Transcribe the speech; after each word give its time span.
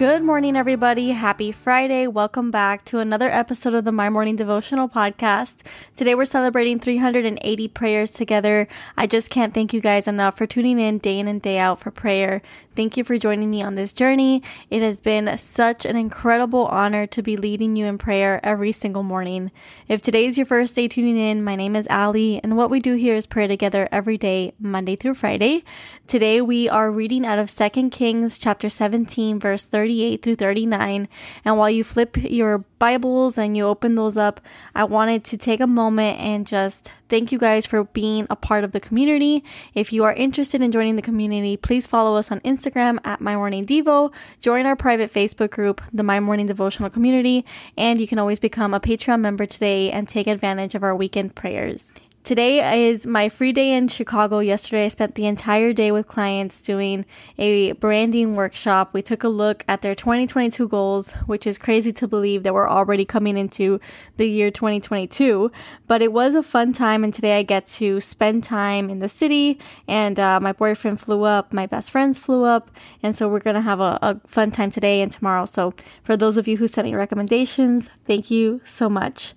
Good 0.00 0.22
morning, 0.22 0.56
everybody. 0.56 1.10
Happy 1.10 1.52
Friday. 1.52 2.06
Welcome 2.06 2.50
back 2.50 2.86
to 2.86 3.00
another 3.00 3.28
episode 3.28 3.74
of 3.74 3.84
the 3.84 3.92
My 3.92 4.08
Morning 4.08 4.34
Devotional 4.34 4.88
Podcast. 4.88 5.58
Today, 5.94 6.14
we're 6.14 6.24
celebrating 6.24 6.80
380 6.80 7.68
prayers 7.68 8.12
together. 8.12 8.66
I 8.96 9.06
just 9.06 9.28
can't 9.28 9.52
thank 9.52 9.74
you 9.74 9.82
guys 9.82 10.08
enough 10.08 10.38
for 10.38 10.46
tuning 10.46 10.80
in 10.80 11.00
day 11.00 11.18
in 11.18 11.28
and 11.28 11.42
day 11.42 11.58
out 11.58 11.80
for 11.80 11.90
prayer. 11.90 12.40
Thank 12.74 12.96
you 12.96 13.04
for 13.04 13.18
joining 13.18 13.50
me 13.50 13.62
on 13.62 13.74
this 13.74 13.92
journey. 13.92 14.42
It 14.70 14.80
has 14.80 15.02
been 15.02 15.36
such 15.36 15.84
an 15.84 15.96
incredible 15.96 16.64
honor 16.68 17.06
to 17.08 17.22
be 17.22 17.36
leading 17.36 17.76
you 17.76 17.84
in 17.84 17.98
prayer 17.98 18.40
every 18.42 18.72
single 18.72 19.02
morning. 19.02 19.50
If 19.86 20.00
today 20.00 20.24
is 20.24 20.38
your 20.38 20.46
first 20.46 20.74
day 20.76 20.88
tuning 20.88 21.18
in, 21.18 21.44
my 21.44 21.56
name 21.56 21.76
is 21.76 21.86
Ali, 21.90 22.40
and 22.42 22.56
what 22.56 22.70
we 22.70 22.80
do 22.80 22.94
here 22.94 23.16
is 23.16 23.26
pray 23.26 23.48
together 23.48 23.86
every 23.92 24.16
day, 24.16 24.54
Monday 24.58 24.96
through 24.96 25.16
Friday. 25.16 25.62
Today, 26.06 26.40
we 26.40 26.70
are 26.70 26.90
reading 26.90 27.26
out 27.26 27.38
of 27.38 27.54
2 27.54 27.90
Kings 27.90 28.38
chapter 28.38 28.70
17, 28.70 29.38
verse 29.38 29.66
30. 29.66 29.89
38 29.90 30.22
through 30.22 30.36
39. 30.36 31.08
And 31.44 31.58
while 31.58 31.68
you 31.68 31.82
flip 31.82 32.16
your 32.16 32.58
Bibles 32.78 33.36
and 33.36 33.56
you 33.56 33.66
open 33.66 33.96
those 33.96 34.16
up, 34.16 34.40
I 34.72 34.84
wanted 34.84 35.24
to 35.24 35.36
take 35.36 35.58
a 35.58 35.66
moment 35.66 36.20
and 36.20 36.46
just 36.46 36.92
thank 37.08 37.32
you 37.32 37.38
guys 37.38 37.66
for 37.66 37.82
being 37.84 38.28
a 38.30 38.36
part 38.36 38.62
of 38.62 38.70
the 38.70 38.78
community. 38.78 39.42
If 39.74 39.92
you 39.92 40.04
are 40.04 40.14
interested 40.14 40.62
in 40.62 40.70
joining 40.70 40.94
the 40.94 41.02
community, 41.02 41.56
please 41.56 41.88
follow 41.88 42.16
us 42.16 42.30
on 42.30 42.38
Instagram 42.40 43.00
at 43.04 43.20
My 43.20 43.34
Morning 43.34 43.66
Devo, 43.66 44.12
join 44.40 44.64
our 44.64 44.76
private 44.76 45.12
Facebook 45.12 45.50
group, 45.50 45.82
the 45.92 46.04
My 46.04 46.20
Morning 46.20 46.46
Devotional 46.46 46.88
Community, 46.88 47.44
and 47.76 48.00
you 48.00 48.06
can 48.06 48.20
always 48.20 48.38
become 48.38 48.72
a 48.72 48.80
Patreon 48.80 49.20
member 49.20 49.44
today 49.44 49.90
and 49.90 50.08
take 50.08 50.28
advantage 50.28 50.76
of 50.76 50.84
our 50.84 50.94
weekend 50.94 51.34
prayers. 51.34 51.92
Today 52.22 52.88
is 52.88 53.06
my 53.06 53.30
free 53.30 53.50
day 53.50 53.72
in 53.72 53.88
Chicago. 53.88 54.40
Yesterday, 54.40 54.84
I 54.84 54.88
spent 54.88 55.14
the 55.14 55.24
entire 55.24 55.72
day 55.72 55.90
with 55.90 56.06
clients 56.06 56.60
doing 56.60 57.06
a 57.38 57.72
branding 57.72 58.34
workshop. 58.34 58.90
We 58.92 59.00
took 59.00 59.24
a 59.24 59.28
look 59.28 59.64
at 59.66 59.80
their 59.80 59.94
2022 59.94 60.68
goals, 60.68 61.12
which 61.26 61.46
is 61.46 61.56
crazy 61.56 61.92
to 61.92 62.06
believe 62.06 62.42
that 62.42 62.52
we're 62.52 62.68
already 62.68 63.06
coming 63.06 63.38
into 63.38 63.80
the 64.18 64.28
year 64.28 64.50
2022. 64.50 65.50
But 65.86 66.02
it 66.02 66.12
was 66.12 66.34
a 66.34 66.42
fun 66.42 66.74
time, 66.74 67.04
and 67.04 67.12
today 67.12 67.38
I 67.38 67.42
get 67.42 67.66
to 67.68 68.00
spend 68.00 68.44
time 68.44 68.90
in 68.90 68.98
the 68.98 69.08
city. 69.08 69.58
And 69.88 70.20
uh, 70.20 70.40
my 70.40 70.52
boyfriend 70.52 71.00
flew 71.00 71.24
up, 71.24 71.54
my 71.54 71.66
best 71.66 71.90
friends 71.90 72.18
flew 72.18 72.44
up, 72.44 72.70
and 73.02 73.16
so 73.16 73.28
we're 73.28 73.40
gonna 73.40 73.62
have 73.62 73.80
a, 73.80 73.98
a 74.02 74.20
fun 74.26 74.50
time 74.50 74.70
today 74.70 75.00
and 75.00 75.10
tomorrow. 75.10 75.46
So, 75.46 75.72
for 76.04 76.18
those 76.18 76.36
of 76.36 76.46
you 76.46 76.58
who 76.58 76.68
sent 76.68 76.86
me 76.86 76.94
recommendations, 76.94 77.88
thank 78.06 78.30
you 78.30 78.60
so 78.64 78.90
much. 78.90 79.32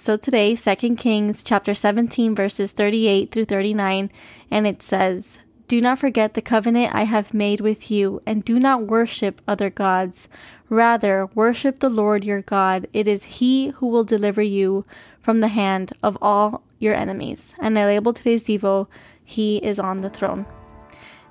So 0.00 0.16
today, 0.16 0.54
2 0.54 0.94
Kings 0.94 1.42
chapter 1.42 1.74
17 1.74 2.32
verses 2.32 2.70
38 2.70 3.32
through 3.32 3.46
39, 3.46 4.12
and 4.48 4.66
it 4.66 4.80
says, 4.80 5.40
"Do 5.66 5.80
not 5.80 5.98
forget 5.98 6.34
the 6.34 6.40
covenant 6.40 6.94
I 6.94 7.02
have 7.02 7.34
made 7.34 7.60
with 7.60 7.90
you, 7.90 8.22
and 8.24 8.44
do 8.44 8.60
not 8.60 8.86
worship 8.86 9.42
other 9.48 9.70
gods. 9.70 10.28
Rather, 10.70 11.28
worship 11.34 11.80
the 11.80 11.90
Lord 11.90 12.24
your 12.24 12.42
God. 12.42 12.86
It 12.92 13.08
is 13.08 13.24
he 13.24 13.70
who 13.70 13.88
will 13.88 14.04
deliver 14.04 14.40
you 14.40 14.84
from 15.20 15.40
the 15.40 15.48
hand 15.48 15.92
of 16.00 16.16
all 16.22 16.62
your 16.78 16.94
enemies." 16.94 17.54
And 17.58 17.76
I 17.76 17.84
label 17.84 18.12
today's 18.12 18.46
devo, 18.46 18.86
"He 19.24 19.56
is 19.56 19.80
on 19.80 20.02
the 20.02 20.10
throne." 20.10 20.46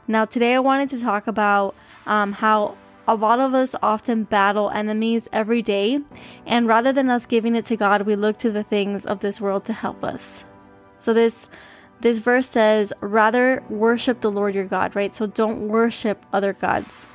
Now, 0.10 0.26
today 0.26 0.56
I 0.56 0.60
wanted 0.60 0.90
to 0.90 1.00
talk 1.00 1.26
about 1.26 1.74
um, 2.06 2.34
how 2.34 2.76
a 3.08 3.16
lot 3.16 3.40
of 3.40 3.54
us 3.54 3.74
often 3.82 4.24
battle 4.24 4.70
enemies 4.70 5.28
every 5.32 5.62
day, 5.62 6.02
and 6.46 6.68
rather 6.68 6.92
than 6.92 7.10
us 7.10 7.26
giving 7.26 7.56
it 7.56 7.66
to 7.66 7.78
God, 7.78 8.02
we 8.02 8.16
look 8.16 8.38
to 8.40 8.52
the 8.52 8.64
things 8.64 9.06
of 9.06 9.22
this 9.22 9.40
world 9.40 9.66
to 9.66 9.74
help 9.74 10.04
us. 10.04 10.44
So 10.98 11.14
this 11.14 11.48
this 12.00 12.20
verse 12.20 12.48
says, 12.48 12.94
rather 13.02 13.64
worship 13.70 14.22
the 14.22 14.30
Lord 14.30 14.54
your 14.54 14.66
God, 14.66 14.96
right? 14.96 15.16
So 15.16 15.26
don't 15.26 15.68
worship 15.68 16.24
other 16.32 16.54
gods. 16.54 17.08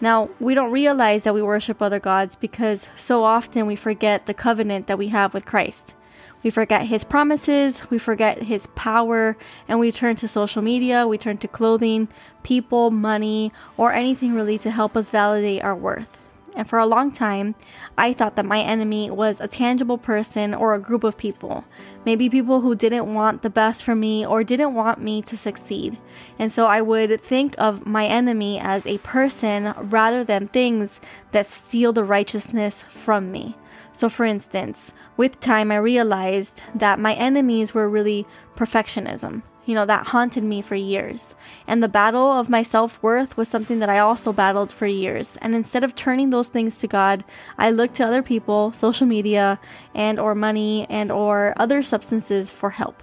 Now, 0.00 0.30
we 0.40 0.54
don't 0.54 0.72
realize 0.72 1.24
that 1.24 1.34
we 1.34 1.42
worship 1.42 1.82
other 1.82 2.00
gods 2.00 2.34
because 2.36 2.86
so 2.96 3.24
often 3.24 3.66
we 3.66 3.76
forget 3.76 4.26
the 4.26 4.34
covenant 4.34 4.86
that 4.86 4.98
we 4.98 5.08
have 5.08 5.34
with 5.34 5.44
Christ. 5.44 5.94
We 6.42 6.50
forget 6.50 6.82
his 6.82 7.04
promises, 7.04 7.90
we 7.90 7.98
forget 7.98 8.44
his 8.44 8.68
power, 8.68 9.36
and 9.66 9.80
we 9.80 9.90
turn 9.90 10.16
to 10.16 10.28
social 10.28 10.62
media, 10.62 11.06
we 11.06 11.18
turn 11.18 11.38
to 11.38 11.48
clothing, 11.48 12.08
people, 12.42 12.90
money, 12.90 13.52
or 13.76 13.92
anything 13.92 14.34
really 14.34 14.58
to 14.58 14.70
help 14.70 14.96
us 14.96 15.10
validate 15.10 15.64
our 15.64 15.74
worth. 15.74 16.18
And 16.56 16.66
for 16.66 16.78
a 16.78 16.86
long 16.86 17.12
time, 17.12 17.54
I 17.98 18.14
thought 18.14 18.34
that 18.36 18.46
my 18.46 18.60
enemy 18.60 19.10
was 19.10 19.40
a 19.40 19.46
tangible 19.46 19.98
person 19.98 20.54
or 20.54 20.74
a 20.74 20.80
group 20.80 21.04
of 21.04 21.18
people. 21.18 21.64
Maybe 22.06 22.30
people 22.30 22.62
who 22.62 22.74
didn't 22.74 23.12
want 23.12 23.42
the 23.42 23.50
best 23.50 23.84
for 23.84 23.94
me 23.94 24.26
or 24.26 24.42
didn't 24.42 24.72
want 24.72 24.98
me 24.98 25.20
to 25.22 25.36
succeed. 25.36 25.98
And 26.38 26.50
so 26.50 26.66
I 26.66 26.80
would 26.80 27.22
think 27.22 27.54
of 27.58 27.86
my 27.86 28.06
enemy 28.06 28.58
as 28.58 28.86
a 28.86 28.98
person 28.98 29.74
rather 29.76 30.24
than 30.24 30.48
things 30.48 30.98
that 31.32 31.46
steal 31.46 31.92
the 31.92 32.04
righteousness 32.04 32.84
from 32.88 33.30
me. 33.30 33.54
So, 33.92 34.08
for 34.08 34.24
instance, 34.24 34.92
with 35.16 35.40
time, 35.40 35.70
I 35.70 35.76
realized 35.76 36.62
that 36.74 36.98
my 36.98 37.14
enemies 37.14 37.74
were 37.74 37.88
really 37.88 38.26
perfectionism. 38.54 39.42
You 39.66 39.74
know, 39.74 39.84
that 39.84 40.06
haunted 40.06 40.44
me 40.44 40.62
for 40.62 40.76
years. 40.76 41.34
And 41.66 41.82
the 41.82 41.88
battle 41.88 42.32
of 42.32 42.48
my 42.48 42.62
self 42.62 43.02
worth 43.02 43.36
was 43.36 43.48
something 43.48 43.80
that 43.80 43.90
I 43.90 43.98
also 43.98 44.32
battled 44.32 44.72
for 44.72 44.86
years. 44.86 45.36
And 45.42 45.54
instead 45.54 45.84
of 45.84 45.94
turning 45.94 46.30
those 46.30 46.48
things 46.48 46.78
to 46.78 46.86
God, 46.86 47.24
I 47.58 47.70
looked 47.70 47.96
to 47.96 48.06
other 48.06 48.22
people, 48.22 48.72
social 48.72 49.06
media, 49.06 49.60
and 49.94 50.18
or 50.18 50.34
money 50.34 50.86
and 50.88 51.12
or 51.12 51.52
other 51.58 51.82
substances 51.82 52.50
for 52.50 52.70
help. 52.70 53.02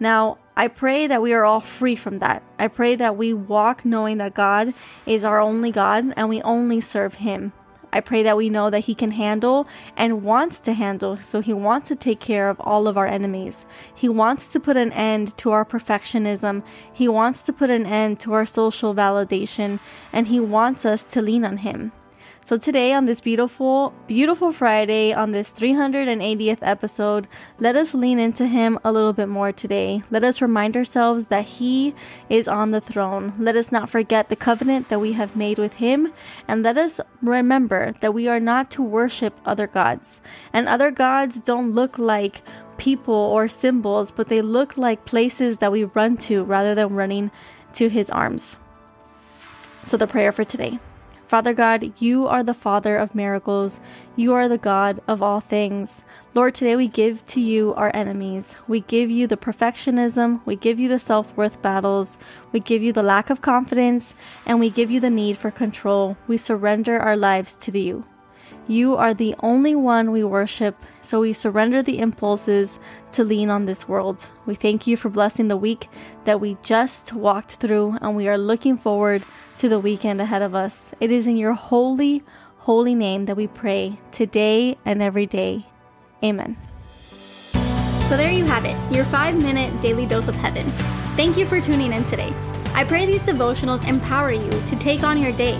Now, 0.00 0.38
I 0.56 0.68
pray 0.68 1.06
that 1.06 1.22
we 1.22 1.32
are 1.32 1.44
all 1.44 1.60
free 1.60 1.94
from 1.94 2.18
that. 2.18 2.42
I 2.58 2.66
pray 2.66 2.96
that 2.96 3.16
we 3.16 3.32
walk 3.32 3.84
knowing 3.84 4.18
that 4.18 4.34
God 4.34 4.74
is 5.06 5.22
our 5.22 5.40
only 5.40 5.70
God 5.70 6.12
and 6.16 6.28
we 6.28 6.42
only 6.42 6.80
serve 6.80 7.14
Him 7.14 7.52
I 7.92 8.00
pray 8.00 8.22
that 8.22 8.36
we 8.36 8.48
know 8.48 8.70
that 8.70 8.80
He 8.80 8.94
can 8.94 9.10
handle 9.10 9.66
and 9.96 10.22
wants 10.22 10.60
to 10.60 10.72
handle. 10.72 11.16
So 11.18 11.40
He 11.40 11.52
wants 11.52 11.88
to 11.88 11.96
take 11.96 12.20
care 12.20 12.48
of 12.48 12.60
all 12.60 12.88
of 12.88 12.96
our 12.96 13.06
enemies. 13.06 13.66
He 13.94 14.08
wants 14.08 14.46
to 14.48 14.60
put 14.60 14.76
an 14.76 14.92
end 14.92 15.36
to 15.38 15.50
our 15.50 15.64
perfectionism. 15.64 16.62
He 16.92 17.08
wants 17.08 17.42
to 17.42 17.52
put 17.52 17.70
an 17.70 17.86
end 17.86 18.20
to 18.20 18.32
our 18.32 18.46
social 18.46 18.94
validation. 18.94 19.78
And 20.12 20.26
He 20.26 20.40
wants 20.40 20.84
us 20.84 21.02
to 21.12 21.22
lean 21.22 21.44
on 21.44 21.58
Him. 21.58 21.92
So 22.44 22.56
today 22.56 22.92
on 22.92 23.04
this 23.04 23.20
beautiful, 23.20 23.94
beautiful 24.08 24.50
Friday, 24.50 25.12
on 25.12 25.30
this 25.30 25.52
380th 25.52 26.58
episode, 26.60 27.28
let 27.60 27.76
us 27.76 27.94
lean 27.94 28.18
into 28.18 28.48
him 28.48 28.80
a 28.82 28.90
little 28.90 29.12
bit 29.12 29.28
more 29.28 29.52
today. 29.52 30.02
Let 30.10 30.24
us 30.24 30.42
remind 30.42 30.76
ourselves 30.76 31.28
that 31.28 31.44
he 31.44 31.94
is 32.28 32.48
on 32.48 32.72
the 32.72 32.80
throne. 32.80 33.32
Let 33.38 33.54
us 33.54 33.70
not 33.70 33.88
forget 33.88 34.28
the 34.28 34.34
covenant 34.34 34.88
that 34.88 34.98
we 35.00 35.12
have 35.12 35.36
made 35.36 35.56
with 35.56 35.74
him, 35.74 36.12
and 36.48 36.64
let 36.64 36.76
us 36.76 37.00
remember 37.22 37.92
that 38.00 38.12
we 38.12 38.26
are 38.26 38.40
not 38.40 38.72
to 38.72 38.82
worship 38.82 39.38
other 39.46 39.68
gods. 39.68 40.20
And 40.52 40.68
other 40.68 40.90
gods 40.90 41.42
don't 41.42 41.70
look 41.70 41.96
like 41.96 42.42
people 42.76 43.14
or 43.14 43.46
symbols, 43.46 44.10
but 44.10 44.26
they 44.26 44.42
look 44.42 44.76
like 44.76 45.04
places 45.04 45.58
that 45.58 45.70
we 45.70 45.84
run 45.84 46.16
to 46.16 46.42
rather 46.42 46.74
than 46.74 46.96
running 46.96 47.30
to 47.74 47.88
his 47.88 48.10
arms. 48.10 48.58
So 49.84 49.96
the 49.96 50.08
prayer 50.08 50.32
for 50.32 50.42
today. 50.42 50.80
Father 51.32 51.54
God, 51.54 51.94
you 51.98 52.26
are 52.26 52.42
the 52.42 52.52
Father 52.52 52.98
of 52.98 53.14
miracles. 53.14 53.80
You 54.16 54.34
are 54.34 54.48
the 54.48 54.58
God 54.58 55.00
of 55.08 55.22
all 55.22 55.40
things. 55.40 56.02
Lord, 56.34 56.54
today 56.54 56.76
we 56.76 56.88
give 56.88 57.24
to 57.28 57.40
you 57.40 57.72
our 57.72 57.90
enemies. 57.94 58.54
We 58.68 58.80
give 58.80 59.10
you 59.10 59.26
the 59.26 59.38
perfectionism. 59.38 60.42
We 60.44 60.56
give 60.56 60.78
you 60.78 60.90
the 60.90 60.98
self 60.98 61.34
worth 61.34 61.62
battles. 61.62 62.18
We 62.52 62.60
give 62.60 62.82
you 62.82 62.92
the 62.92 63.02
lack 63.02 63.30
of 63.30 63.40
confidence. 63.40 64.14
And 64.44 64.60
we 64.60 64.68
give 64.68 64.90
you 64.90 65.00
the 65.00 65.08
need 65.08 65.38
for 65.38 65.50
control. 65.50 66.18
We 66.28 66.36
surrender 66.36 66.98
our 66.98 67.16
lives 67.16 67.56
to 67.56 67.80
you. 67.80 68.04
You 68.68 68.96
are 68.96 69.12
the 69.12 69.34
only 69.40 69.74
one 69.74 70.12
we 70.12 70.22
worship, 70.22 70.76
so 71.00 71.20
we 71.20 71.32
surrender 71.32 71.82
the 71.82 71.98
impulses 71.98 72.78
to 73.12 73.24
lean 73.24 73.50
on 73.50 73.64
this 73.64 73.88
world. 73.88 74.28
We 74.46 74.54
thank 74.54 74.86
you 74.86 74.96
for 74.96 75.08
blessing 75.08 75.48
the 75.48 75.56
week 75.56 75.88
that 76.26 76.40
we 76.40 76.56
just 76.62 77.12
walked 77.12 77.52
through, 77.52 77.98
and 78.00 78.14
we 78.14 78.28
are 78.28 78.38
looking 78.38 78.76
forward 78.76 79.24
to 79.62 79.68
the 79.68 79.78
weekend 79.78 80.20
ahead 80.20 80.42
of 80.42 80.56
us. 80.56 80.92
It 80.98 81.12
is 81.12 81.28
in 81.28 81.36
your 81.36 81.52
holy, 81.52 82.24
holy 82.58 82.96
name 82.96 83.26
that 83.26 83.36
we 83.36 83.46
pray 83.46 83.96
today 84.10 84.76
and 84.84 85.00
every 85.00 85.24
day. 85.24 85.64
Amen. 86.24 86.56
So 88.08 88.16
there 88.16 88.32
you 88.32 88.44
have 88.44 88.64
it, 88.64 88.76
your 88.92 89.04
five 89.04 89.40
minute 89.40 89.80
daily 89.80 90.04
dose 90.04 90.26
of 90.26 90.34
heaven. 90.34 90.68
Thank 91.14 91.36
you 91.36 91.46
for 91.46 91.60
tuning 91.60 91.92
in 91.92 92.02
today. 92.06 92.34
I 92.74 92.82
pray 92.82 93.06
these 93.06 93.22
devotionals 93.22 93.86
empower 93.86 94.32
you 94.32 94.50
to 94.50 94.76
take 94.80 95.04
on 95.04 95.22
your 95.22 95.30
day. 95.30 95.56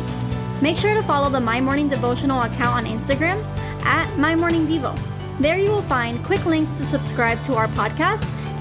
Make 0.61 0.79
sure 0.79 0.95
to 0.95 1.03
follow 1.05 1.31
the 1.31 1.39
My 1.39 1.61
Morning 1.61 1.87
Devotional 1.87 2.43
account 2.43 2.85
on 2.85 2.87
Instagram 2.87 3.41
at 3.85 4.19
My 4.19 4.35
Morning 4.35 4.67
Devo. 4.67 4.99
There 5.39 5.59
you 5.59 5.71
will 5.71 5.81
find 5.81 6.25
quick 6.25 6.45
links 6.45 6.77
to 6.79 6.83
subscribe 6.87 7.41
to 7.45 7.55
our 7.55 7.69
podcast 7.69 8.25